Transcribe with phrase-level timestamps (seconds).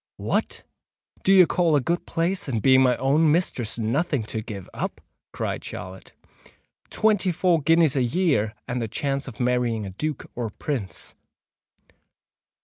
[0.17, 0.63] "What!
[1.21, 4.99] do you call a good place and being my own mistress, nothing to give up?"
[5.31, 6.13] cried Charlotte.
[6.89, 11.13] "Twenty four guineas a year, and the chance of marrying a Duke or a Prince!"